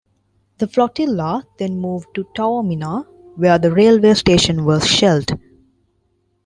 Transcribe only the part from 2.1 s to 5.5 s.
to Taormina where the railway station was shelled.